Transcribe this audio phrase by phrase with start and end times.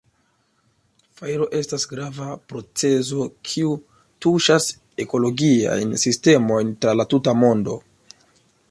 [1.19, 3.77] Fajro estas grava procezo kiu
[4.27, 4.71] tuŝas
[5.07, 7.81] ekologiajn sistemojn tra la tuta mondo.